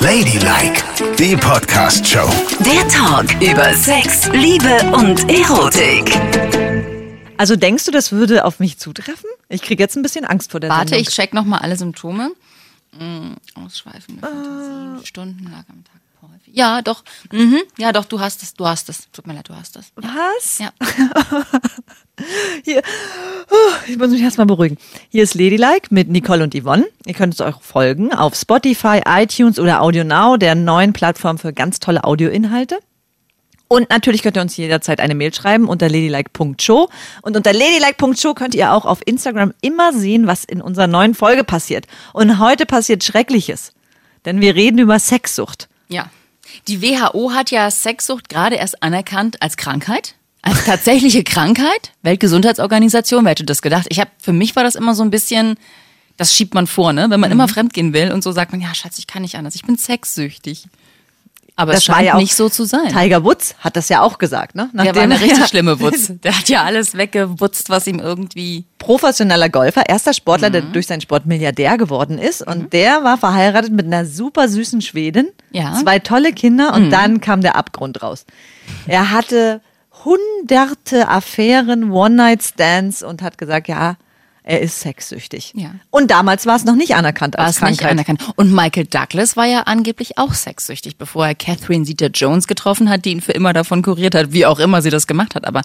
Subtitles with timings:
[0.00, 0.82] Ladylike,
[1.18, 2.28] die Podcast-Show.
[2.64, 6.10] Der Talk über Sex, Liebe und Erotik.
[7.36, 9.30] Also denkst du, das würde auf mich zutreffen?
[9.48, 11.02] Ich kriege jetzt ein bisschen Angst vor der Warte, Sendung.
[11.02, 12.32] ich check nochmal alle Symptome.
[12.98, 14.20] Mm, Ausschweifende.
[14.20, 16.00] Fantasien, stundenlang am Tag.
[16.22, 16.54] Häufig.
[16.54, 17.02] Ja, doch.
[17.32, 17.58] Mhm.
[17.78, 19.10] Ja, doch, du hast es, du hast es.
[19.12, 19.92] Tut mir leid, du hast es.
[19.96, 20.58] Was?
[20.58, 20.70] Ja.
[22.64, 22.82] Hier.
[23.50, 24.76] Oh, Ich muss mich erstmal beruhigen.
[25.08, 26.86] Hier ist Ladylike mit Nicole und Yvonne.
[27.06, 31.52] Ihr könnt es euch folgen auf Spotify, iTunes oder Audio Now, der neuen Plattform für
[31.52, 32.78] ganz tolle Audioinhalte.
[33.68, 36.88] Und natürlich könnt ihr uns jederzeit eine Mail schreiben unter ladylike.show.
[37.22, 41.44] Und unter ladylike.show könnt ihr auch auf Instagram immer sehen, was in unserer neuen Folge
[41.44, 41.86] passiert.
[42.12, 43.72] Und heute passiert Schreckliches.
[44.24, 45.68] Denn wir reden über Sexsucht.
[45.90, 46.08] Ja.
[46.68, 50.14] Die WHO hat ja Sexsucht gerade erst anerkannt als Krankheit.
[50.42, 51.92] Als tatsächliche Krankheit.
[52.02, 53.86] Weltgesundheitsorganisation, wer hätte das gedacht?
[53.90, 55.56] Ich habe, für mich war das immer so ein bisschen,
[56.16, 57.10] das schiebt man vor, ne?
[57.10, 57.34] Wenn man Mhm.
[57.34, 59.54] immer fremdgehen will und so sagt man, ja, Schatz, ich kann nicht anders.
[59.54, 60.64] Ich bin sexsüchtig.
[61.60, 62.88] Aber es war scheint ja auch nicht so zu sein.
[62.88, 64.70] Tiger Woods hat das ja auch gesagt, ne?
[64.72, 66.10] Der war eine richtig schlimme Wutz.
[66.22, 68.64] Der hat ja alles weggewutzt, was ihm irgendwie.
[68.78, 72.46] professioneller Golfer, erster Sportler, der durch seinen Sport Milliardär geworden ist.
[72.46, 75.28] Und der war verheiratet mit einer super süßen Schwedin.
[75.50, 75.74] Ja.
[75.74, 78.24] Zwei tolle Kinder und dann kam der Abgrund raus.
[78.86, 79.60] Er hatte
[80.04, 83.96] hunderte Affären, One-Night-Stands und hat gesagt, ja,
[84.42, 85.52] er ist sexsüchtig.
[85.54, 85.74] Ja.
[85.90, 87.90] Und damals war es noch nicht anerkannt War als nicht Krankheit.
[87.90, 88.32] anerkannt.
[88.36, 93.10] Und Michael Douglas war ja angeblich auch sexsüchtig, bevor er Catherine Zeta-Jones getroffen hat, die
[93.12, 95.46] ihn für immer davon kuriert hat, wie auch immer sie das gemacht hat.
[95.46, 95.62] Aber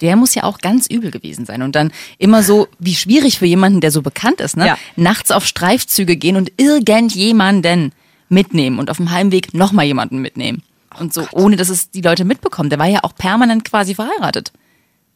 [0.00, 1.62] der muss ja auch ganz übel gewesen sein.
[1.62, 4.66] Und dann immer so, wie schwierig für jemanden, der so bekannt ist, ne?
[4.66, 4.78] Ja.
[4.96, 7.92] Nachts auf Streifzüge gehen und irgendjemanden
[8.28, 10.62] mitnehmen und auf dem Heimweg nochmal jemanden mitnehmen.
[10.98, 12.70] Und so, ohne dass es die Leute mitbekommen.
[12.70, 14.52] Der war ja auch permanent quasi verheiratet.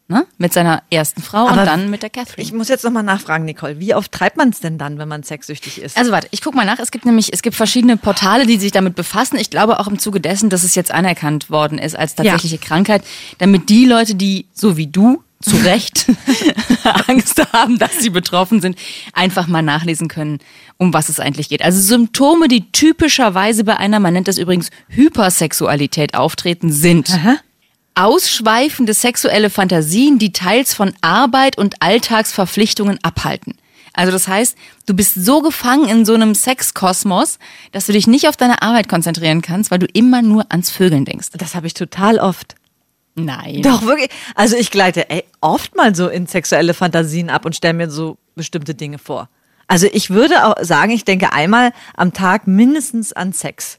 [0.06, 0.27] Ne?
[0.36, 2.42] Mit seiner ersten Frau Aber und dann mit der Catherine.
[2.42, 3.80] Ich muss jetzt nochmal nachfragen, Nicole.
[3.80, 5.96] Wie oft treibt man es denn dann, wenn man sexsüchtig ist?
[5.96, 6.78] Also warte, ich guck mal nach.
[6.78, 9.38] Es gibt nämlich, es gibt verschiedene Portale, die sich damit befassen.
[9.38, 13.02] Ich glaube auch im Zuge dessen, dass es jetzt anerkannt worden ist als tatsächliche Krankheit,
[13.38, 16.06] damit die Leute, die so wie du zu Recht
[17.08, 18.77] Angst haben, dass sie betroffen sind,
[19.14, 20.39] einfach mal nachlesen können,
[20.77, 21.62] um was es eigentlich geht.
[21.62, 27.08] Also Symptome, die typischerweise bei einer, man nennt das übrigens Hypersexualität auftreten, sind
[27.94, 33.55] ausschweifende sexuelle Fantasien, die teils von Arbeit und Alltagsverpflichtungen abhalten.
[33.92, 34.56] Also das heißt,
[34.86, 37.38] du bist so gefangen in so einem Sexkosmos,
[37.70, 41.05] dass du dich nicht auf deine Arbeit konzentrieren kannst, weil du immer nur ans Vögeln
[41.05, 41.28] denkst.
[41.32, 42.56] das habe ich total oft.
[43.14, 43.62] Nein.
[43.62, 44.11] Doch, wirklich.
[44.34, 48.18] Also ich gleite ey, oft mal so in sexuelle Fantasien ab und stelle mir so
[48.34, 49.28] bestimmte Dinge vor.
[49.68, 53.78] Also ich würde auch sagen, ich denke einmal am Tag mindestens an Sex.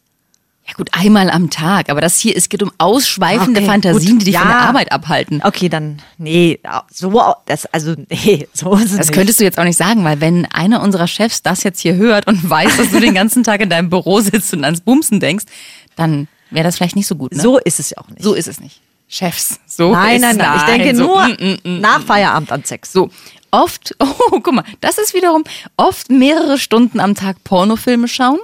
[0.68, 4.22] Ja gut, einmal am Tag, aber das hier, es geht um ausschweifende Okay, Fantasien, gut.
[4.22, 4.40] die dich Ja.
[4.42, 5.42] von der Arbeit abhalten.
[5.44, 6.60] Okay, dann, nee,
[6.92, 9.14] so, das, also, nee, so ist es Das nicht.
[9.14, 12.26] könntest du jetzt auch nicht sagen, weil wenn einer unserer Chefs das jetzt hier hört
[12.28, 15.46] und weiß, dass du den ganzen Tag in deinem Büro sitzt und ans Bumsen denkst,
[15.96, 17.34] dann wäre das vielleicht nicht so gut.
[17.34, 17.42] Ne?
[17.42, 18.24] So ist es ja auch nicht.
[18.24, 18.82] So ist es nicht.
[19.08, 20.58] Chefs, so nein, ist nein, nein.
[20.58, 21.80] Ich denke so, nur mm, mm, mm.
[21.80, 22.92] nach Feierabend an Sex.
[22.92, 23.12] So,
[23.52, 25.44] oft, oh, guck mal, das ist wiederum
[25.78, 28.40] oft mehrere Stunden am Tag Pornofilme schauen.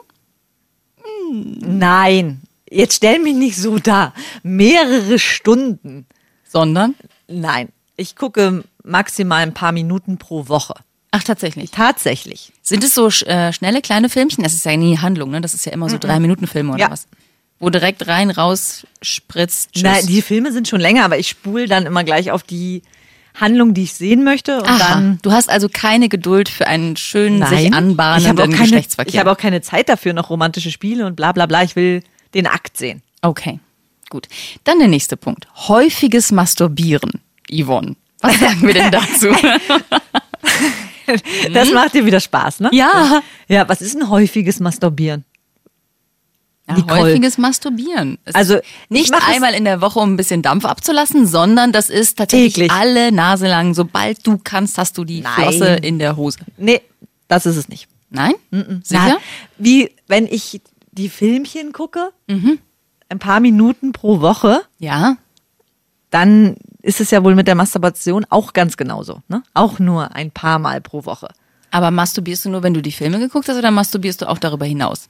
[1.32, 4.14] Nein, jetzt stell mich nicht so da.
[4.44, 6.06] Mehrere Stunden.
[6.48, 6.96] Sondern,
[7.30, 10.74] Nein, ich gucke maximal ein paar Minuten pro Woche.
[11.12, 11.72] ach tatsächlich.
[11.72, 12.52] Tatsächlich.
[12.62, 14.44] Sind es so äh, schnelle kleine Filmchen?
[14.44, 15.40] Das ist ja nie Handlung, ne?
[15.42, 16.92] Das ist ja immer so drei Minuten Filme oder Ja.
[16.92, 17.08] was?
[17.60, 19.84] Wo direkt rein, raus, spritzt, tschüss.
[19.84, 22.82] Nein, die Filme sind schon länger, aber ich spule dann immer gleich auf die
[23.36, 24.58] Handlung, die ich sehen möchte.
[24.62, 25.20] Und Aha, dann.
[25.22, 29.14] du hast also keine Geduld für einen schönen, sich ich habe anbahnenden keine, Geschlechtsverkehr.
[29.14, 31.64] ich habe auch keine Zeit dafür, noch romantische Spiele und bla bla bla.
[31.64, 32.04] Ich will
[32.34, 33.02] den Akt sehen.
[33.22, 33.60] Okay,
[34.10, 34.28] gut.
[34.64, 35.48] Dann der nächste Punkt.
[35.68, 37.22] Häufiges Masturbieren.
[37.52, 39.28] Yvonne, was sagen wir denn dazu?
[41.54, 42.70] Das macht dir wieder Spaß, ne?
[42.74, 43.22] Ja.
[43.48, 45.26] Ja, was ist ein häufiges Masturbieren?
[46.72, 47.02] Ja, Nicole.
[47.02, 48.18] häufiges Masturbieren.
[48.26, 48.60] Es Also,
[48.90, 52.72] nicht einmal in der Woche, um ein bisschen Dampf abzulassen, sondern das ist tatsächlich Täglich.
[52.72, 53.74] alle Nase lang.
[53.74, 55.34] Sobald du kannst, hast du die Nein.
[55.34, 56.40] Flosse in der Hose.
[56.58, 56.82] Nee,
[57.28, 57.88] das ist es nicht.
[58.10, 58.34] Nein?
[58.84, 59.08] Sicher?
[59.08, 59.18] Na,
[59.58, 60.62] wie, wenn ich
[60.92, 62.60] die Filmchen gucke, Mhm.
[63.10, 65.16] ein paar Minuten pro Woche, Ja.
[66.10, 69.22] dann ist es ja wohl mit der Masturbation auch ganz genauso.
[69.28, 69.44] Ne?
[69.54, 71.30] Auch nur ein paar Mal pro Woche.
[71.70, 74.66] Aber masturbierst du nur, wenn du die Filme geguckt hast, oder masturbierst du auch darüber
[74.66, 75.08] hinaus?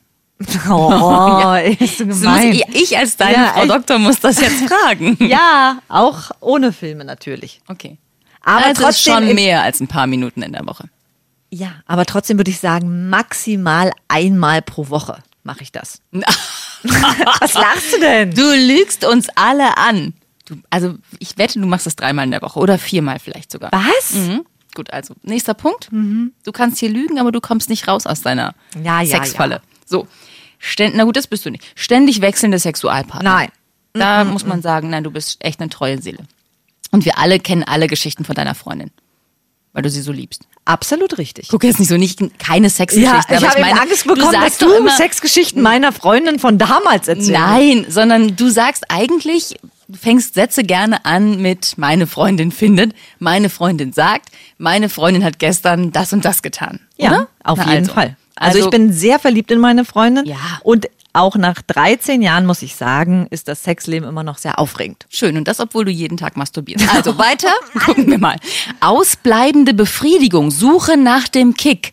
[0.69, 2.53] Oh, ist so gemein.
[2.53, 3.65] ich, ich als deine Ja, Frau.
[3.65, 5.17] Doktor muss das jetzt fragen.
[5.19, 7.61] Ja, auch ohne Filme natürlich.
[7.67, 7.97] Okay.
[8.43, 10.85] Aber also trotzdem schon mehr als ein paar Minuten in der Woche.
[11.51, 16.01] Ja, aber trotzdem würde ich sagen, maximal einmal pro Woche mache ich das.
[16.83, 18.31] Was lachst du denn?
[18.33, 20.13] Du lügst uns alle an.
[20.45, 23.71] Du, also ich wette, du machst das dreimal in der Woche oder viermal vielleicht sogar.
[23.71, 24.13] Was?
[24.13, 24.45] Mhm.
[24.73, 25.89] Gut, also nächster Punkt.
[25.91, 29.55] Du kannst hier lügen, aber du kommst nicht raus aus deiner Ja, ja, Sexfalle.
[29.55, 29.61] ja.
[29.85, 30.07] So.
[30.61, 31.63] Ständ, na gut, das bist du nicht.
[31.75, 33.29] Ständig wechselnde Sexualpartner.
[33.29, 33.49] Nein.
[33.93, 36.19] Da muss man sagen, nein, du bist echt eine treue Seele.
[36.91, 38.91] Und wir alle kennen alle Geschichten von deiner Freundin.
[39.73, 40.43] Weil du sie so liebst.
[40.65, 41.47] Absolut richtig.
[41.47, 43.33] Guck jetzt nicht so, nicht keine Sexgeschichten.
[43.33, 47.07] Ja, ich habe meine, Angst bekommen, dass sagst du immer, Sexgeschichten meiner Freundin von damals
[47.07, 47.31] erzählst.
[47.31, 49.55] Nein, sondern du sagst eigentlich,
[49.87, 55.39] du fängst Sätze gerne an mit meine Freundin findet, meine Freundin sagt, meine Freundin hat
[55.39, 56.81] gestern das und das getan.
[56.97, 57.27] Ja, oder?
[57.43, 57.93] auf Na jeden also.
[57.93, 58.17] Fall.
[58.35, 60.25] Also, ich bin sehr verliebt in meine Freundin.
[60.25, 60.37] Ja.
[60.63, 65.05] Und auch nach 13 Jahren, muss ich sagen, ist das Sexleben immer noch sehr aufregend.
[65.09, 66.85] Schön, und das, obwohl du jeden Tag masturbierst.
[66.95, 67.49] Also weiter,
[67.85, 68.37] gucken wir mal.
[68.79, 71.91] Ausbleibende Befriedigung, Suche nach dem Kick.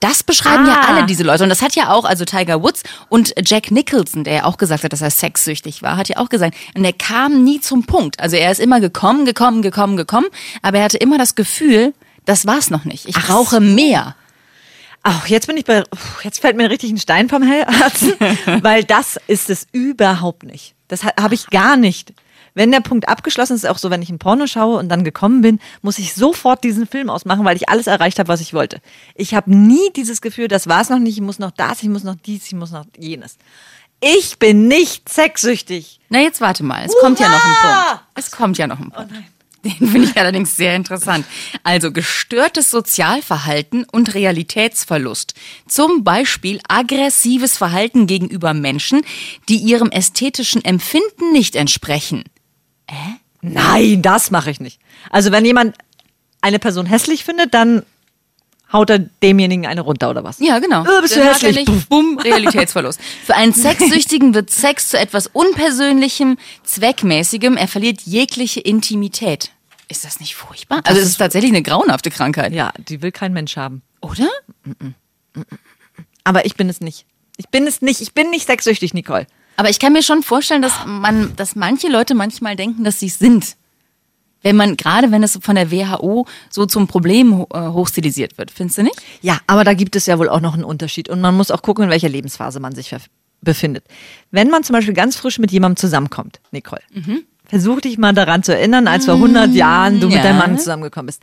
[0.00, 0.88] Das beschreiben ja Ah.
[0.88, 1.42] alle diese Leute.
[1.42, 4.84] Und das hat ja auch, also Tiger Woods und Jack Nicholson, der ja auch gesagt
[4.84, 8.18] hat, dass er sexsüchtig war, hat ja auch gesagt, und er kam nie zum Punkt.
[8.20, 10.26] Also er ist immer gekommen, gekommen, gekommen, gekommen,
[10.62, 11.94] aber er hatte immer das Gefühl,
[12.24, 13.06] das war's noch nicht.
[13.06, 14.16] Ich Ach brauche mehr.
[15.06, 15.84] Ach, jetzt bin ich bei,
[16.22, 18.14] jetzt fällt mir richtig ein Stein vom Herzen,
[18.62, 20.74] weil das ist es überhaupt nicht.
[20.88, 22.14] Das ha- habe ich gar nicht.
[22.56, 25.42] Wenn der Punkt abgeschlossen ist, auch so, wenn ich ein Porno schaue und dann gekommen
[25.42, 28.80] bin, muss ich sofort diesen Film ausmachen, weil ich alles erreicht habe, was ich wollte.
[29.14, 32.04] Ich habe nie dieses Gefühl, das war's noch nicht, ich muss noch das, ich muss
[32.04, 33.36] noch dies, ich muss noch jenes.
[34.00, 35.98] Ich bin nicht sexsüchtig.
[36.08, 36.84] Na, jetzt warte mal.
[36.84, 37.84] Es kommt ja noch ein Hurra!
[37.90, 38.04] Punkt.
[38.14, 39.12] Es kommt ja noch ein Punkt.
[39.64, 41.26] Den finde ich allerdings sehr interessant.
[41.62, 45.34] Also gestörtes Sozialverhalten und Realitätsverlust.
[45.66, 49.02] Zum Beispiel aggressives Verhalten gegenüber Menschen,
[49.48, 52.24] die ihrem ästhetischen Empfinden nicht entsprechen.
[53.40, 54.80] Nein, das mache ich nicht.
[55.10, 55.76] Also wenn jemand
[56.40, 57.82] eine Person hässlich findet, dann
[58.72, 60.40] haut er demjenigen eine runter oder was?
[60.40, 60.82] Ja, genau.
[60.84, 61.66] Äh, bist du hässlich.
[61.66, 63.00] Nicht, bumm, Realitätsverlust.
[63.24, 67.56] Für einen Sexsüchtigen wird Sex zu etwas Unpersönlichem, Zweckmäßigem.
[67.56, 69.52] Er verliert jegliche Intimität.
[69.88, 70.80] Ist das nicht furchtbar?
[70.84, 72.52] Also es ist tatsächlich eine grauenhafte Krankheit.
[72.52, 73.82] Ja, die will kein Mensch haben.
[74.00, 74.28] Oder?
[76.24, 77.06] Aber ich bin es nicht.
[77.36, 78.00] Ich bin es nicht.
[78.00, 79.26] Ich bin nicht sexsüchtig, Nicole.
[79.56, 83.06] Aber ich kann mir schon vorstellen, dass man, dass manche Leute manchmal denken, dass sie
[83.06, 83.56] es sind.
[84.42, 88.78] Wenn man, gerade wenn es von der WHO so zum Problem äh, hochstilisiert wird, findest
[88.78, 88.96] du nicht?
[89.22, 91.08] Ja, aber da gibt es ja wohl auch noch einen Unterschied.
[91.08, 92.94] Und man muss auch gucken, in welcher Lebensphase man sich
[93.40, 93.86] befindet.
[94.30, 96.82] Wenn man zum Beispiel ganz frisch mit jemandem zusammenkommt, Nicole,
[97.54, 100.16] versuch dich mal daran zu erinnern, als vor 100 Jahren du ja.
[100.16, 101.22] mit deinem Mann zusammengekommen bist.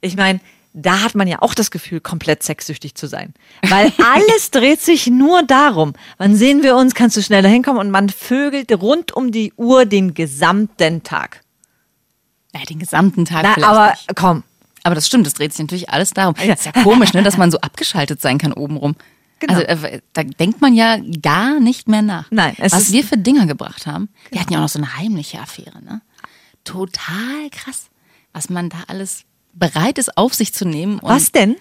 [0.00, 0.40] Ich meine,
[0.72, 3.34] da hat man ja auch das Gefühl, komplett sexsüchtig zu sein.
[3.68, 5.92] Weil alles dreht sich nur darum.
[6.18, 6.94] Wann sehen wir uns?
[6.94, 7.80] Kannst du schneller hinkommen?
[7.80, 11.42] Und man vögelt rund um die Uhr den gesamten Tag.
[12.52, 14.16] Ja, den gesamten Tag Na, vielleicht aber nicht.
[14.16, 14.42] komm,
[14.82, 16.34] Aber das stimmt, das dreht sich natürlich alles darum.
[16.44, 16.54] Ja.
[16.54, 18.96] Ist ja komisch, ne, dass man so abgeschaltet sein kann obenrum.
[19.40, 19.54] Genau.
[19.54, 22.26] Also äh, da denkt man ja gar nicht mehr nach.
[22.30, 24.08] Nein, es Was ist- wir für Dinger gebracht haben.
[24.30, 26.00] Wir hatten ja auch noch so eine heimliche Affäre, ne?
[26.64, 27.86] Total krass,
[28.32, 31.00] was man da alles bereit ist, auf sich zu nehmen.
[31.02, 31.56] Was denn?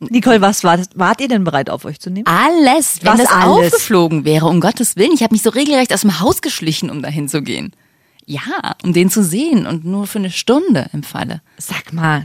[0.00, 0.88] Nicole, was war das?
[0.94, 2.26] Wart ihr denn bereit, auf euch zu nehmen?
[2.26, 3.72] Alles, wenn Was das alles?
[3.72, 5.12] aufgeflogen wäre, um Gottes Willen.
[5.12, 7.72] Ich habe mich so regelrecht aus dem Haus geschlichen, um dahin zu gehen.
[8.26, 11.42] Ja, um den zu sehen und nur für eine Stunde im Falle.
[11.58, 12.24] Sag mal.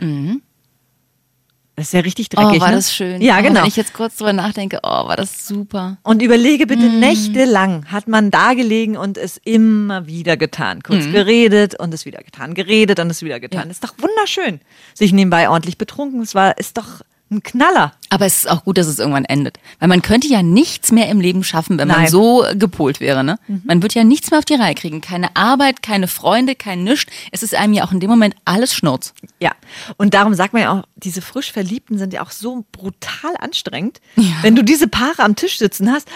[1.79, 2.57] Das ist ja richtig dreckig.
[2.57, 2.75] Oh, war ne?
[2.75, 3.21] das schön.
[3.21, 3.61] Ja, oh, genau.
[3.61, 5.97] Wenn ich jetzt kurz drüber nachdenke, oh, war das super.
[6.03, 6.99] Und überlege bitte, Mhm.
[6.99, 10.83] nächtelang hat man da gelegen und es immer wieder getan.
[10.83, 13.65] Kurz geredet und es wieder getan, geredet und es wieder getan.
[13.65, 13.71] Ja.
[13.71, 14.59] Ist doch wunderschön.
[14.93, 17.93] Sich nebenbei ordentlich betrunken, es war, ist doch ein Knaller.
[18.09, 19.59] Aber es ist auch gut, dass es irgendwann endet.
[19.79, 22.05] Weil man könnte ja nichts mehr im Leben schaffen, wenn man Nein.
[22.05, 22.09] Mhm.
[22.09, 23.23] so gepolt wäre.
[23.23, 23.37] Ne?
[23.65, 24.99] Man wird ja nichts mehr auf die Reihe kriegen.
[25.01, 27.09] Keine Arbeit, keine Freunde, kein Nischt.
[27.31, 29.13] Es ist einem ja auch in dem Moment alles Schnurz.
[29.39, 29.51] Ja.
[29.97, 34.01] Und darum sagt man ja auch, diese frisch Verliebten sind ja auch so brutal anstrengend.
[34.41, 36.07] Wenn du diese Paare am Tisch sitzen hast,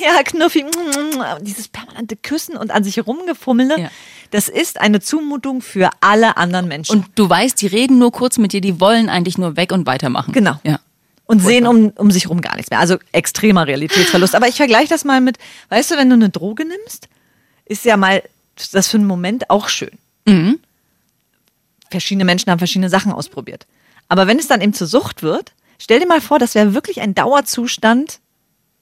[0.00, 0.66] ja, Knuffi,
[1.42, 3.90] dieses permanente Küssen und an sich rumgefummele, Ja.
[4.30, 6.96] Das ist eine Zumutung für alle anderen Menschen.
[6.96, 9.86] Und du weißt, die reden nur kurz mit dir, die wollen eigentlich nur weg und
[9.86, 10.32] weitermachen.
[10.32, 10.60] Genau.
[10.64, 10.80] Ja.
[11.26, 12.78] Und sehen um, um sich rum gar nichts mehr.
[12.78, 14.36] Also extremer Realitätsverlust.
[14.36, 15.38] Aber ich vergleiche das mal mit,
[15.70, 17.08] weißt du, wenn du eine Droge nimmst,
[17.64, 18.22] ist ja mal
[18.72, 19.98] das für einen Moment auch schön.
[20.24, 20.60] Mhm.
[21.90, 23.66] Verschiedene Menschen haben verschiedene Sachen ausprobiert.
[24.08, 27.00] Aber wenn es dann eben zur Sucht wird, stell dir mal vor, das wäre wirklich
[27.00, 28.20] ein Dauerzustand,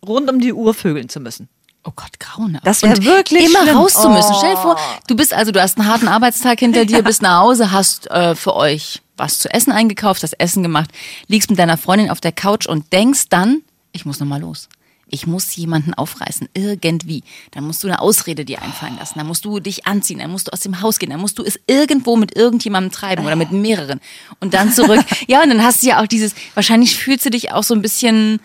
[0.07, 1.49] rund um die Uhr vögeln zu müssen.
[1.87, 2.67] Oh Gott, grauenhaft.
[2.67, 3.77] Das wär Und wirklich immer schlimm.
[3.77, 4.33] raus zu müssen.
[4.33, 4.39] Oh.
[4.39, 7.41] Stell dir vor, du bist also, du hast einen harten Arbeitstag hinter dir, bist nach
[7.41, 10.91] Hause, hast äh, für euch was zu essen eingekauft, hast Essen gemacht,
[11.29, 13.63] liegst mit deiner Freundin auf der Couch und denkst dann,
[13.93, 14.69] ich muss noch mal los.
[15.09, 17.23] Ich muss jemanden aufreißen, irgendwie.
[17.53, 19.19] Dann musst du eine Ausrede dir einfallen lassen.
[19.19, 21.45] Dann musst du dich anziehen, dann musst du aus dem Haus gehen, dann musst du
[21.45, 24.01] es irgendwo mit irgendjemandem treiben oder mit mehreren.
[24.41, 25.05] Und dann zurück.
[25.29, 27.83] ja, und dann hast du ja auch dieses, wahrscheinlich fühlst du dich auch so ein
[27.83, 28.41] bisschen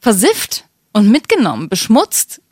[0.00, 2.42] versifft und mitgenommen, beschmutzt,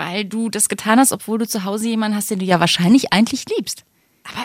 [0.00, 3.12] weil du das getan hast, obwohl du zu Hause jemanden hast, den du ja wahrscheinlich
[3.12, 3.84] eigentlich liebst.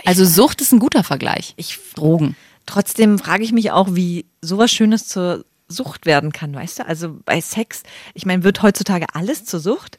[0.03, 1.53] Also Sucht ist ein guter Vergleich.
[1.55, 2.35] Ich- Drogen.
[2.65, 6.85] Trotzdem frage ich mich auch, wie sowas Schönes zur Sucht werden kann, weißt du?
[6.87, 7.83] Also bei Sex,
[8.13, 9.97] ich meine, wird heutzutage alles zur Sucht?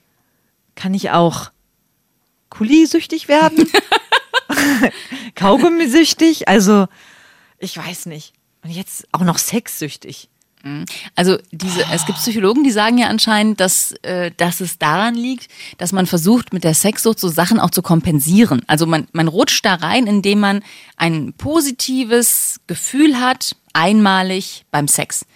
[0.75, 1.51] Kann ich auch
[2.51, 3.67] Kuli-süchtig werden?
[5.35, 6.49] Kaugummisüchtig?
[6.49, 6.87] Also,
[7.59, 8.33] ich weiß nicht.
[8.63, 10.29] Und jetzt auch noch sexsüchtig.
[11.15, 15.49] Also diese, es gibt Psychologen, die sagen ja anscheinend, dass, äh, dass es daran liegt,
[15.79, 18.63] dass man versucht, mit der Sexsucht so Sachen auch zu kompensieren.
[18.67, 20.63] Also man, man rutscht da rein, indem man
[20.97, 25.27] ein positives Gefühl hat, einmalig beim Sex.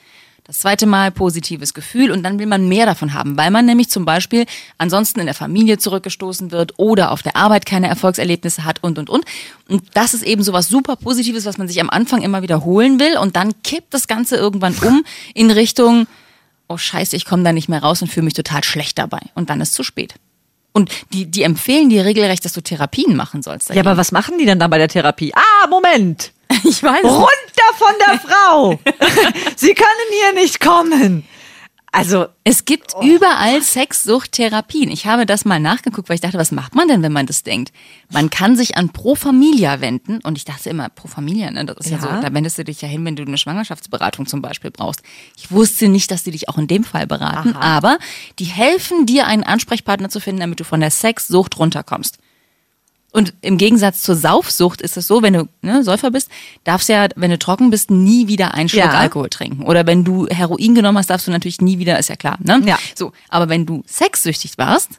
[0.51, 3.89] Das zweite Mal positives Gefühl und dann will man mehr davon haben, weil man nämlich
[3.89, 4.47] zum Beispiel
[4.79, 9.09] ansonsten in der Familie zurückgestoßen wird oder auf der Arbeit keine Erfolgserlebnisse hat und und
[9.09, 9.25] und.
[9.69, 12.99] Und das ist eben so was super Positives, was man sich am Anfang immer wiederholen
[12.99, 15.05] will und dann kippt das Ganze irgendwann um
[15.35, 16.09] in Richtung,
[16.67, 19.21] oh scheiße, ich komme da nicht mehr raus und fühle mich total schlecht dabei.
[19.37, 20.15] Und dann ist zu spät.
[20.73, 23.71] Und die, die empfehlen dir regelrecht, dass du Therapien machen sollst.
[23.71, 25.33] Ja, aber was machen die dann da bei der Therapie?
[25.33, 26.33] Ah, Moment!
[26.65, 27.29] ich weiß Runter
[27.77, 28.79] von der Frau!
[29.57, 31.25] Sie können hier nicht kommen!
[31.93, 34.93] Also, Es gibt überall Sexsuchttherapien.
[34.93, 37.43] Ich habe das mal nachgeguckt, weil ich dachte, was macht man denn, wenn man das
[37.43, 37.73] denkt?
[38.11, 41.65] Man kann sich an Pro Familia wenden und ich dachte immer, Pro Familia, ne?
[41.65, 41.97] das ist ja.
[41.97, 42.03] Ja.
[42.03, 45.03] so, da wendest du dich ja hin, wenn du eine Schwangerschaftsberatung zum Beispiel brauchst.
[45.37, 47.99] Ich wusste nicht, dass die dich auch in dem Fall beraten, aber
[48.39, 52.19] die helfen dir, einen Ansprechpartner zu finden, damit du von der Sexsucht runterkommst.
[53.13, 56.31] Und im Gegensatz zur Saufsucht ist es so, wenn du ne, Säufer bist,
[56.65, 58.91] darfst ja, wenn du trocken bist, nie wieder einen Schluck Ja.
[58.91, 59.65] Alkohol trinken.
[59.65, 62.39] Oder wenn du Heroin genommen hast, darfst du natürlich nie wieder, ist ja klar.
[62.41, 62.63] Ne?
[62.65, 62.79] Ja.
[62.95, 64.91] So, aber wenn du sexsüchtig warst,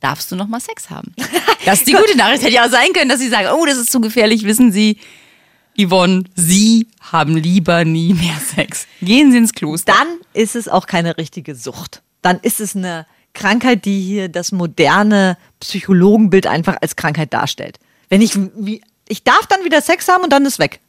[0.00, 1.14] darfst du noch mal Sex haben.
[1.64, 2.42] Das ist die gute Nachricht.
[2.42, 4.96] Hätte ja auch sein können, dass sie sagen, oh, das ist zu gefährlich, wissen Sie,
[5.80, 8.88] Yvonne, Sie haben lieber nie mehr Sex.
[9.00, 9.92] Gehen Sie ins Kloster.
[9.96, 12.02] dann ist es auch keine richtige Sucht.
[12.20, 17.78] Dann ist es eine Krankheit, die hier das moderne Psychologenbild einfach als Krankheit darstellt.
[18.08, 20.80] Wenn ich, wie, ich darf dann wieder Sex haben und dann ist weg.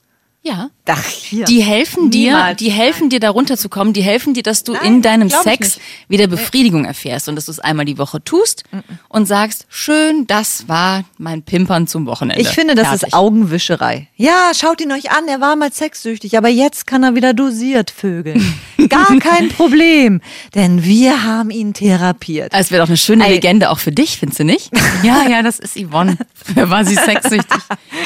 [0.42, 0.72] Ja.
[0.86, 1.46] Ach, hier.
[1.46, 2.58] Die helfen dir, Niemals.
[2.58, 6.28] die helfen dir da runterzukommen, die helfen dir, dass du Nein, in deinem Sex wieder
[6.28, 8.64] Befriedigung erfährst und dass du es einmal die Woche tust
[9.08, 12.42] und sagst, schön, das war mein Pimpern zum Wochenende.
[12.42, 13.08] Ich finde, das Fertig.
[13.08, 14.10] ist Augenwischerei.
[14.18, 17.90] Ja, schaut ihn euch an, er war mal sexsüchtig, aber jetzt kann er wieder dosiert
[17.90, 18.54] vögeln.
[18.90, 20.20] Gar kein Problem,
[20.54, 22.52] denn wir haben ihn therapiert.
[22.54, 23.36] Es wäre doch eine schöne Ey.
[23.36, 24.70] Legende auch für dich, findest du nicht?
[25.04, 26.18] Ja, ja, das ist Yvonne.
[26.56, 27.62] War sie sexsüchtig.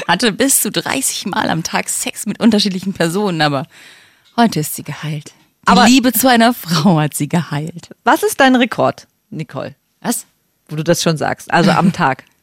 [0.07, 3.65] Hatte bis zu 30 Mal am Tag Sex mit unterschiedlichen Personen, aber
[4.35, 5.33] heute ist sie geheilt.
[5.63, 7.89] Die Aber- Liebe zu einer Frau hat sie geheilt.
[8.03, 9.75] Was ist dein Rekord, Nicole?
[10.01, 10.25] Was?
[10.69, 12.23] Wo du das schon sagst, also am Tag.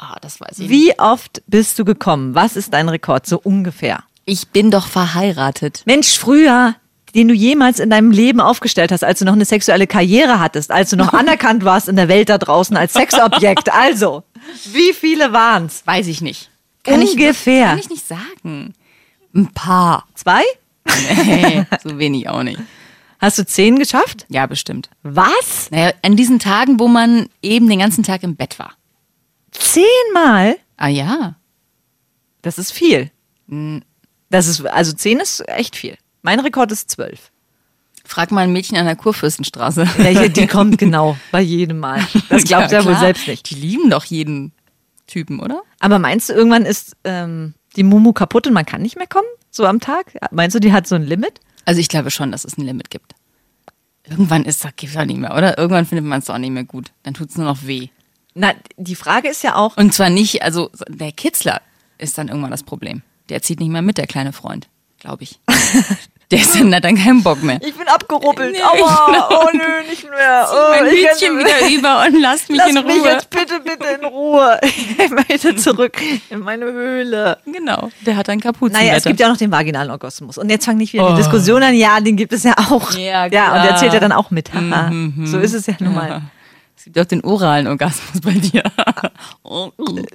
[0.00, 0.70] Ah, das weiß ich nicht.
[0.70, 2.36] Wie oft bist du gekommen?
[2.36, 4.04] Was ist dein Rekord, so ungefähr?
[4.26, 5.82] Ich bin doch verheiratet.
[5.86, 6.76] Mensch, früher,
[7.16, 10.70] den du jemals in deinem Leben aufgestellt hast, als du noch eine sexuelle Karriere hattest,
[10.70, 13.72] als du noch anerkannt warst in der Welt da draußen als Sexobjekt.
[13.72, 14.22] Also,
[14.66, 15.82] wie viele waren's?
[15.84, 16.48] Weiß ich nicht.
[16.86, 17.64] Ungefähr.
[17.64, 18.74] Ich, kann ich nicht sagen.
[19.34, 20.06] Ein paar.
[20.14, 20.42] Zwei?
[21.24, 22.60] Nee, so wenig auch nicht.
[23.18, 24.26] Hast du zehn geschafft?
[24.28, 24.90] Ja, bestimmt.
[25.02, 25.70] Was?
[25.70, 28.72] Naja, an diesen Tagen, wo man eben den ganzen Tag im Bett war.
[29.50, 30.56] Zehnmal?
[30.76, 31.34] Ah ja.
[32.42, 33.10] Das ist viel.
[34.30, 35.96] Das ist, also zehn ist echt viel.
[36.22, 37.32] Mein Rekord ist zwölf.
[38.04, 39.86] Frag mal ein Mädchen an der Kurfürstenstraße.
[39.98, 42.06] Welche, die kommt genau bei jedem Mal.
[42.28, 43.50] Das glaubt Ja, er wohl selbst nicht.
[43.50, 44.52] Die lieben doch jeden
[45.06, 45.62] Typen, oder?
[45.80, 49.28] Aber meinst du, irgendwann ist ähm, die Mumu kaputt und man kann nicht mehr kommen?
[49.50, 50.18] So am Tag?
[50.30, 51.40] Meinst du, die hat so ein Limit?
[51.64, 53.14] Also ich glaube schon, dass es ein Limit gibt.
[54.04, 55.58] Irgendwann ist das es nicht mehr, oder?
[55.58, 56.92] Irgendwann findet man es auch nicht mehr gut.
[57.02, 57.88] Dann tut es nur noch weh.
[58.34, 61.60] Na, die Frage ist ja auch, Und zwar nicht, also der Kitzler
[61.98, 63.02] ist dann irgendwann das Problem.
[63.28, 64.68] Der zieht nicht mehr mit, der kleine Freund,
[64.98, 65.40] glaube ich.
[66.30, 67.58] Der ist dann, hat dann keinen Bock mehr.
[67.62, 70.46] ich bin abgeruppelt, Nee, aua, oh nö, nicht mehr.
[70.52, 73.08] Oh, mein Hütchen wieder über und lasst mich Lass in mich Ruhe.
[73.12, 74.60] jetzt bitte, bitte in Ruhe.
[74.98, 75.96] Ich möchte zurück
[76.28, 77.38] in meine Höhle.
[77.46, 78.74] Genau, der hat dann Kapuzen.
[78.74, 80.36] Naja, es gibt ja auch noch den vaginalen Orgasmus.
[80.36, 81.10] Und jetzt fangen nicht wieder Oh.
[81.12, 81.74] die Diskussion an.
[81.74, 82.92] Ja, den gibt es ja auch.
[82.92, 83.54] Ja, ja klar.
[83.56, 84.52] und der zählt ja dann auch mit.
[84.52, 84.92] Haha.
[85.24, 86.20] So ist es ja nun mal.
[86.78, 88.62] Es gibt auch den oralen Orgasmus bei dir.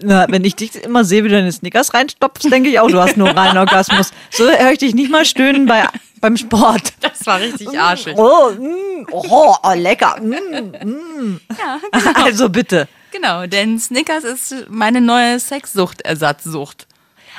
[0.02, 3.02] Na, wenn ich dich immer sehe, wie du deine Snickers reinstopfst, denke ich auch, du
[3.02, 4.12] hast nur reinen Orgasmus.
[4.32, 5.86] So höre ich dich nicht mal stöhnen bei,
[6.22, 6.94] beim Sport.
[7.02, 8.16] Das war richtig arschig.
[8.18, 10.16] Oh, mm, oh, oh lecker.
[10.22, 11.42] Mm, mm.
[11.60, 11.80] Ja,
[12.24, 12.88] Also bitte.
[13.12, 16.88] genau, denn Snickers ist meine neue Sexsucht-Ersatzsucht.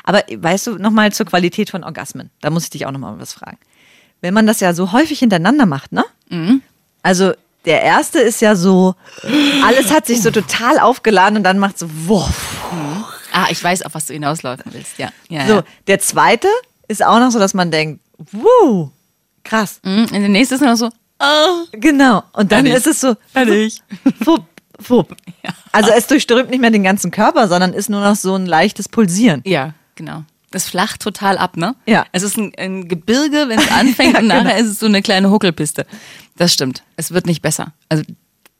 [0.04, 2.28] Aber weißt du, nochmal zur Qualität von Orgasmen.
[2.42, 3.56] Da muss ich dich auch nochmal was fragen.
[4.20, 6.04] Wenn man das ja so häufig hintereinander macht, ne?
[7.02, 7.32] Also
[7.64, 8.94] der erste ist ja so,
[9.64, 12.56] alles hat sich so total aufgeladen und dann macht so, wuff.
[13.32, 15.08] Ah, ich weiß, auf was du hinauslaufen willst, ja.
[15.28, 15.64] ja, So, ja.
[15.86, 16.48] der zweite
[16.88, 18.00] ist auch noch so, dass man denkt,
[18.32, 18.90] wuh,
[19.42, 19.80] krass.
[19.82, 20.88] Mhm, Und der nächste ist noch so,
[21.20, 22.22] oh, Genau.
[22.32, 23.80] Und dann ist es so, fertig.
[24.22, 24.44] fupp,
[24.80, 25.16] fupp.
[25.72, 28.88] Also es durchströmt nicht mehr den ganzen Körper, sondern ist nur noch so ein leichtes
[28.88, 29.42] Pulsieren.
[29.44, 30.22] Ja, genau.
[30.54, 31.74] Es flacht total ab, ne?
[31.86, 32.06] Ja.
[32.12, 35.30] Es ist ein, ein Gebirge, wenn es anfängt und nachher ist es so eine kleine
[35.30, 35.86] Huckelpiste.
[36.36, 36.82] Das stimmt.
[36.96, 37.72] Es wird nicht besser.
[37.88, 38.04] Also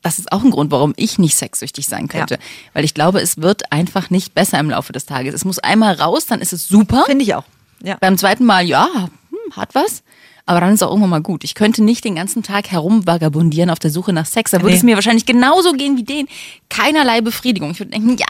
[0.03, 2.35] das ist auch ein Grund, warum ich nicht sexsüchtig sein könnte.
[2.35, 2.41] Ja.
[2.75, 5.35] Weil ich glaube, es wird einfach nicht besser im Laufe des Tages.
[5.35, 7.05] Es muss einmal raus, dann ist es super.
[7.07, 7.45] Finde ich auch.
[7.83, 7.97] Ja.
[8.01, 8.87] Beim zweiten Mal, ja,
[9.31, 10.03] hm, hat was.
[10.47, 11.43] Aber dann ist es auch irgendwann mal gut.
[11.43, 14.51] Ich könnte nicht den ganzen Tag herumvagabundieren auf der Suche nach Sex.
[14.51, 14.77] Da würde Nee.
[14.77, 16.29] es mir wahrscheinlich genauso gehen wie denen.
[16.69, 17.71] Keinerlei Befriedigung.
[17.71, 18.27] Ich würde denken, ja,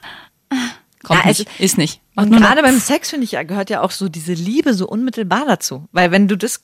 [1.09, 2.01] kommt Ja, nicht, ist nicht.
[2.15, 5.45] Macht Und gerade beim Sex, finde ich, gehört ja auch so diese Liebe so unmittelbar
[5.47, 5.89] dazu.
[5.93, 6.63] Weil wenn du das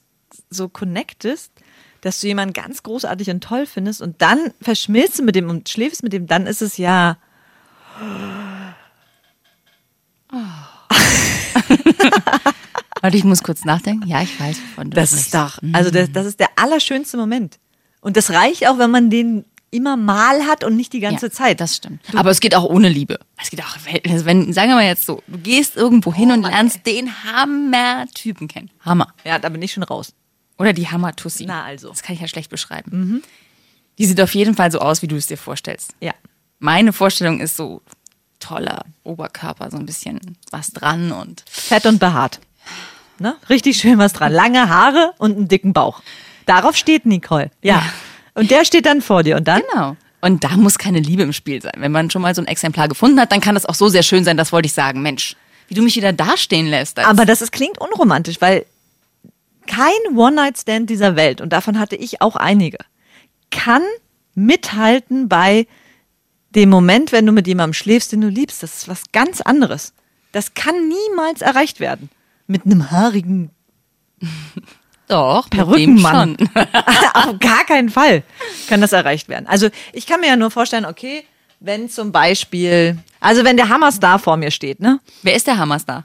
[0.51, 1.53] so connectest,
[2.01, 5.69] dass du jemanden ganz großartig und toll findest und dann verschmilzt du mit dem und
[5.69, 7.17] schläfst mit dem, dann ist es ja.
[13.01, 14.07] Warte, ich muss kurz nachdenken.
[14.09, 17.59] Ja, ich weiß, wovon du Das ist doch, also das, das ist der allerschönste Moment.
[18.01, 21.33] Und das reicht auch, wenn man den immer mal hat und nicht die ganze ja,
[21.33, 21.61] Zeit.
[21.61, 22.01] Das stimmt.
[22.15, 23.19] Aber es geht auch ohne Liebe.
[23.41, 23.77] Es geht auch,
[24.09, 28.49] also wenn, sagen wir mal jetzt so, du gehst irgendwo hin und lernst den Hammer-Typen
[28.49, 28.71] kennen.
[28.81, 29.13] Hammer.
[29.25, 30.15] ja, da bin ich schon raus.
[30.59, 31.47] Oder die Hammer-Tussi.
[31.47, 31.89] Na, also.
[31.89, 33.23] Das kann ich ja schlecht beschreiben.
[33.99, 35.95] Die sieht auf jeden Fall so aus, wie du es dir vorstellst.
[36.01, 36.13] Ja.
[36.59, 37.83] Meine Vorstellung ist so
[38.39, 42.41] toller Oberkörper, so ein bisschen was dran und Fett und behaart.
[43.19, 43.37] Ne?
[43.49, 44.33] Richtig schön was dran.
[44.33, 46.03] Lange Haare und einen dicken Bauch.
[46.47, 47.51] Darauf steht Nicole.
[47.63, 47.77] Ja.
[47.77, 47.83] Ja.
[48.35, 49.37] Und der steht dann vor dir.
[49.37, 49.63] Und dann?
[49.71, 49.97] Genau.
[50.21, 51.75] Und da muss keine Liebe im Spiel sein.
[51.77, 54.03] Wenn man schon mal so ein Exemplar gefunden hat, dann kann das auch so sehr
[54.03, 55.03] schön sein, das wollte ich sagen.
[55.03, 55.37] Mensch,
[55.69, 56.99] wie du mich wieder dastehen lässt.
[56.99, 58.65] Aber das ist, klingt unromantisch, weil
[59.67, 62.79] kein One-Night-Stand dieser Welt, und davon hatte ich auch einige,
[63.51, 63.83] kann
[64.35, 65.67] mithalten bei
[66.55, 68.63] dem Moment, wenn du mit jemandem schläfst, den du liebst.
[68.63, 69.93] Das ist was ganz anderes.
[70.33, 72.11] Das kann niemals erreicht werden.
[72.47, 73.51] Mit einem haarigen
[75.09, 76.37] doch, Perückenmann.
[76.39, 76.49] schon.
[77.15, 78.23] Auf gar keinen Fall
[78.69, 79.47] kann das erreicht werden.
[79.47, 81.25] Also ich kann mir ja nur vorstellen, okay,
[81.61, 85.01] wenn zum Beispiel, also wenn der Hammerstar vor mir steht, ne?
[85.23, 86.05] Wer ist der Hammerstar?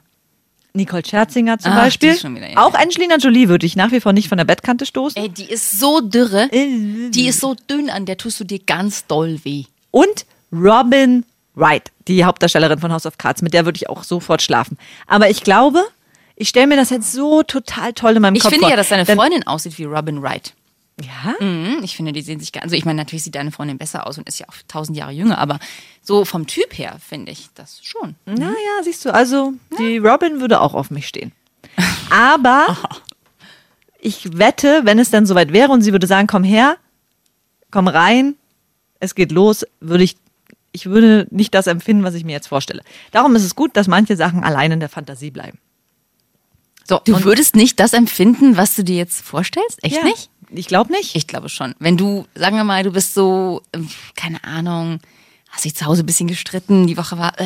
[0.74, 2.14] Nicole Scherzinger zum Ach, Beispiel.
[2.14, 2.74] wieder, ja, auch.
[2.74, 5.22] Angelina Jolie würde ich nach wie vor nicht von der Bettkante stoßen.
[5.22, 6.48] Ey, die ist so dürre.
[6.52, 7.10] Äh.
[7.10, 9.66] Die ist so dünn, an der tust du dir ganz doll weh.
[9.92, 11.26] Und Robin
[11.56, 14.78] Wright, die Hauptdarstellerin von House of Cards, mit der würde ich auch sofort schlafen.
[15.08, 15.84] Aber ich glaube,
[16.40, 18.70] ich stelle mir das jetzt so total toll in meinem Ich Kopf finde vor.
[18.72, 20.54] ja, dass deine Dann- Freundin aussieht wie Robin Wright.
[21.02, 21.34] Ja?
[21.40, 22.64] Mhm, ich finde, die sehen sich gar.
[22.64, 25.12] Also, ich meine, natürlich sieht deine Freundin besser aus und ist ja auch tausend Jahre
[25.14, 25.60] jünger, aber
[26.02, 28.16] so vom Typ her finde ich das schon.
[28.26, 28.52] Naja,
[28.84, 31.32] siehst du, also die Robin würde auch auf mich stehen.
[32.10, 32.76] Aber
[34.00, 36.78] ich wette, wenn es dann soweit wäre und sie würde sagen, komm her,
[37.72, 38.36] komm rein,
[39.00, 40.18] es geht los, würde ich,
[40.72, 42.82] ich würde nicht das empfinden, was ich mir jetzt vorstelle.
[43.12, 45.58] Darum ist es gut, dass manche Sachen allein in der Fantasie bleiben.
[46.90, 49.78] So, Du würdest nicht das empfinden, was du dir jetzt vorstellst?
[49.84, 50.32] Echt ja, nicht?
[50.50, 51.16] Ich glaube nicht.
[51.16, 51.76] Ich glaube schon.
[51.78, 55.00] Wenn du, sagen wir mal, du bist so, ähm, keine Ahnung,
[55.52, 57.46] hast dich zu Hause ein bisschen gestritten, die Woche war, äh,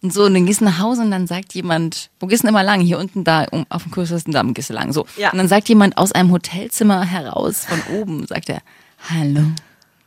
[0.00, 2.46] und so, und dann gehst du nach Hause und dann sagt jemand, wo gehst du
[2.46, 2.80] denn immer lang?
[2.80, 5.06] Hier unten, da, um, auf dem kürzesten Damm gehst du lang, so.
[5.16, 5.32] Ja.
[5.32, 8.62] Und dann sagt jemand aus einem Hotelzimmer heraus, von oben, sagt er,
[9.10, 9.42] hallo.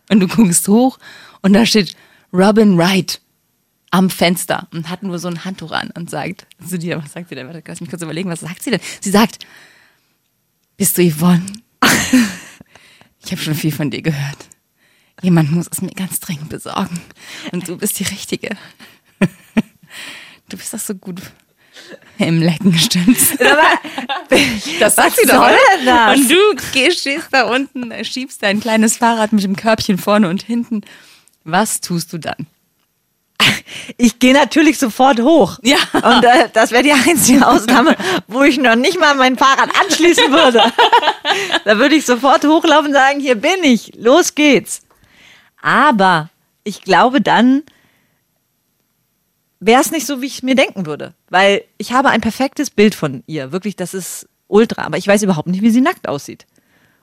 [0.10, 0.98] Und du guckst hoch
[1.42, 1.96] und da steht
[2.32, 3.20] Robin Wright
[3.96, 7.30] am Fenster und hat nur so ein Handtuch an und sagt zu dir, was sagt
[7.30, 7.50] sie denn?
[7.66, 8.82] Lass mich kurz überlegen, was sagt sie denn?
[9.00, 9.40] Sie sagt,
[10.78, 11.46] bist du Yvonne?
[13.24, 14.38] Ich habe schon viel von dir gehört.
[15.24, 17.02] Jemand muss es mir ganz dringend besorgen.
[17.52, 18.50] Und du bist die Richtige.
[20.48, 21.20] Du bist doch so gut
[22.20, 23.36] im Lecken, stimmt's?
[24.80, 25.50] Das sagt sie doch.
[25.84, 26.20] das?
[26.20, 30.44] Und du gehst, stehst da unten, schiebst dein kleines Fahrrad mit dem Körbchen vorne und
[30.44, 30.82] hinten.
[31.44, 32.46] Was tust du dann?
[33.98, 35.60] Ich gehe natürlich sofort hoch.
[35.62, 35.78] Ja.
[35.94, 37.96] Und äh, das wäre die einzige Ausnahme,
[38.28, 40.64] wo ich noch nicht mal mein Fahrrad anschließen würde.
[41.66, 44.82] da würde ich sofort hochlaufen und sagen, hier bin ich, los geht's.
[45.62, 46.30] Aber
[46.64, 47.64] ich glaube, dann
[49.60, 51.14] wäre es nicht so, wie ich mir denken würde.
[51.30, 53.52] Weil ich habe ein perfektes Bild von ihr.
[53.52, 54.84] Wirklich, das ist ultra.
[54.84, 56.46] Aber ich weiß überhaupt nicht, wie sie nackt aussieht.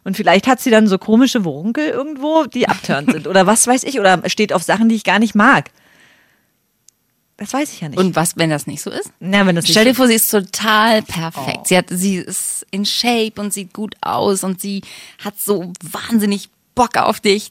[0.04, 3.26] Und vielleicht hat sie dann so komische Wurunkel irgendwo, die abturnt sind.
[3.28, 4.00] Oder was weiß ich.
[4.00, 5.70] Oder steht auf Sachen, die ich gar nicht mag.
[7.42, 7.98] Das weiß ich ja nicht.
[7.98, 9.10] Und was, wenn das nicht so ist?
[9.18, 11.66] Na, wenn das Stell dir vor, sie ist total perfekt.
[11.66, 14.82] Sie, hat, sie ist in Shape und sieht gut aus und sie
[15.24, 17.50] hat so wahnsinnig Bock auf dich,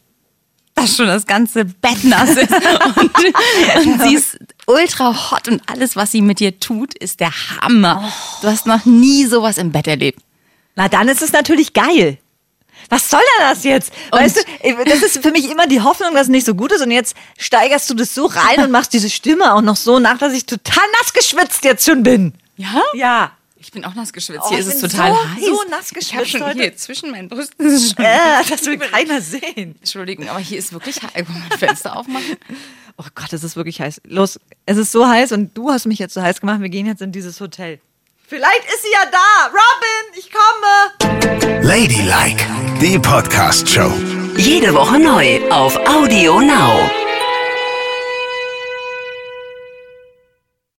[0.76, 2.54] dass schon das ganze Bett nass ist.
[2.96, 7.32] Und, und sie ist ultra hot und alles, was sie mit dir tut, ist der
[7.32, 8.10] Hammer.
[8.42, 10.22] Du hast noch nie sowas im Bett erlebt.
[10.78, 12.18] Na, dann ist es natürlich geil.
[12.92, 13.92] Was soll denn das jetzt?
[14.12, 16.82] Weißt du, das ist für mich immer die Hoffnung, dass es nicht so gut ist.
[16.82, 20.18] Und jetzt steigerst du das so rein und machst diese Stimme auch noch so nach,
[20.18, 22.34] dass ich total nass geschwitzt jetzt schon bin.
[22.58, 22.82] Ja?
[22.94, 23.32] Ja.
[23.58, 24.42] Ich bin auch nass geschwitzt.
[24.44, 25.46] Oh, hier ich ist es total so- heiß.
[25.46, 26.60] so nass Ich habe geschwitzt schon heute.
[26.60, 27.66] hier zwischen meinen Brüsten.
[27.66, 29.76] ist es schon- Äh, das will keiner sehen.
[29.80, 31.12] Entschuldigung, aber hier ist wirklich heiß.
[31.28, 32.36] Wollen wir Fenster aufmachen?
[32.98, 34.02] Oh Gott, es ist wirklich heiß.
[34.06, 36.60] Los, es ist so heiß und du hast mich jetzt so heiß gemacht.
[36.62, 37.80] Wir gehen jetzt in dieses Hotel.
[38.32, 39.48] Vielleicht ist sie ja da.
[39.48, 41.62] Robin, ich komme.
[41.62, 42.46] Ladylike,
[42.80, 43.92] die Podcast-Show.
[44.38, 46.90] Jede Woche neu auf Audio Now.